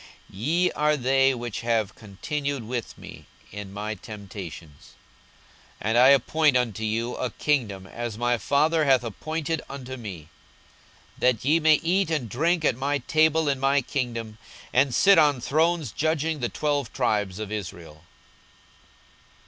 42:022:028 0.31 0.39
Ye 0.39 0.71
are 0.71 0.97
they 0.97 1.35
which 1.35 1.61
have 1.61 1.93
continued 1.93 2.63
with 2.63 2.97
me 2.97 3.25
in 3.51 3.71
my 3.71 3.93
temptations. 3.93 4.93
42:022:029 5.79 5.79
And 5.89 5.97
I 5.99 6.07
appoint 6.07 6.57
unto 6.57 6.83
you 6.83 7.15
a 7.17 7.29
kingdom, 7.29 7.85
as 7.85 8.17
my 8.17 8.39
Father 8.39 8.85
hath 8.85 9.03
appointed 9.03 9.61
unto 9.69 9.97
me; 9.97 10.29
42:022:030 11.19 11.19
That 11.19 11.45
ye 11.45 11.59
may 11.59 11.75
eat 11.83 12.09
and 12.09 12.27
drink 12.27 12.65
at 12.65 12.75
my 12.75 12.97
table 12.97 13.47
in 13.47 13.59
my 13.59 13.81
kingdom, 13.83 14.39
and 14.73 14.91
sit 14.95 15.19
on 15.19 15.39
thrones 15.39 15.91
judging 15.91 16.39
the 16.39 16.49
twelve 16.49 16.91
tribes 16.91 17.37
of 17.37 17.51
Israel. 17.51 18.01